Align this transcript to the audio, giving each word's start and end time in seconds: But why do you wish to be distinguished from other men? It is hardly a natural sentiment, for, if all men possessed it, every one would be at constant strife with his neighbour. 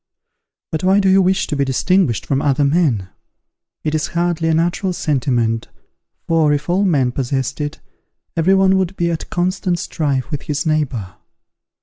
But 0.71 0.83
why 0.83 0.99
do 0.99 1.07
you 1.11 1.21
wish 1.21 1.45
to 1.45 1.55
be 1.55 1.63
distinguished 1.63 2.25
from 2.25 2.41
other 2.41 2.63
men? 2.65 3.09
It 3.83 3.93
is 3.93 4.07
hardly 4.17 4.47
a 4.49 4.53
natural 4.55 4.93
sentiment, 4.93 5.67
for, 6.27 6.51
if 6.53 6.67
all 6.71 6.85
men 6.85 7.11
possessed 7.11 7.61
it, 7.61 7.79
every 8.35 8.55
one 8.55 8.77
would 8.79 8.95
be 8.95 9.11
at 9.11 9.29
constant 9.29 9.77
strife 9.77 10.31
with 10.31 10.41
his 10.41 10.65
neighbour. 10.65 11.17